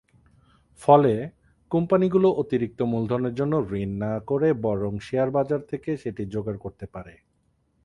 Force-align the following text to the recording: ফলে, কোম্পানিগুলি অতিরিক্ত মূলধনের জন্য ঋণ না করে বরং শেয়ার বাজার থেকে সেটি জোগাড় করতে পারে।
ফলে, 0.81 1.13
কোম্পানিগুলি 1.71 2.29
অতিরিক্ত 2.33 2.79
মূলধনের 2.81 3.33
জন্য 3.33 3.53
ঋণ 3.73 3.91
না 3.97 4.13
করে 4.19 4.49
বরং 4.61 4.93
শেয়ার 4.99 5.29
বাজার 5.31 5.61
থেকে 5.61 5.89
সেটি 5.97 6.23
জোগাড় 6.25 6.57
করতে 6.57 6.85
পারে। 6.85 7.13